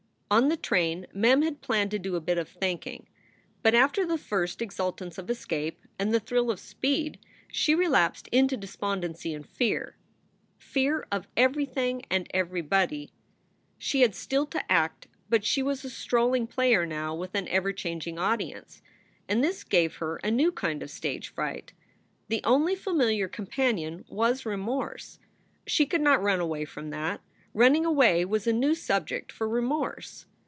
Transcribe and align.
On 0.33 0.47
the 0.47 0.55
train 0.55 1.07
Mem 1.13 1.41
had 1.41 1.59
planned 1.59 1.91
to 1.91 1.99
do 1.99 2.15
a 2.15 2.21
bit 2.21 2.37
of 2.37 2.47
thinking. 2.47 3.05
But 3.63 3.75
after 3.75 4.05
the 4.05 4.17
first 4.17 4.61
exultance 4.61 5.17
of 5.17 5.29
escape 5.29 5.85
and 5.99 6.13
the 6.13 6.21
thrill 6.21 6.49
of 6.49 6.61
speed 6.61 7.19
she 7.49 7.75
relapsed 7.75 8.29
into 8.29 8.55
despondency 8.55 9.33
and 9.33 9.45
fear 9.45 9.97
fear 10.57 11.05
of 11.11 11.27
everything 11.35 12.03
and 12.09 12.29
everybody. 12.33 13.11
She 13.77 14.03
had 14.03 14.15
still 14.15 14.45
to 14.45 14.71
act, 14.71 15.09
but 15.29 15.43
she 15.43 15.61
was 15.61 15.83
a 15.83 15.89
strolling 15.89 16.47
player 16.47 16.85
now 16.85 17.13
with 17.13 17.35
an 17.35 17.49
ever 17.49 17.73
changing 17.73 18.17
audience. 18.17 18.81
And 19.27 19.43
this 19.43 19.65
gave 19.65 19.97
her 19.97 20.15
a 20.23 20.31
new 20.31 20.53
kind 20.53 20.81
of 20.81 20.89
stage 20.89 21.27
fright. 21.27 21.73
The 22.29 22.39
only 22.45 22.75
familiar 22.77 23.27
companion 23.27 24.05
was 24.07 24.45
remorse. 24.45 25.19
She 25.67 25.85
could 25.85 25.99
not 25.99 26.23
run 26.23 26.39
away 26.39 26.63
from 26.63 26.89
that. 26.91 27.19
Running 27.53 27.85
away 27.85 28.23
was 28.23 28.47
a 28.47 28.53
new 28.53 28.73
subject 28.73 29.29
for 29.29 29.45
remorse. 29.45 30.25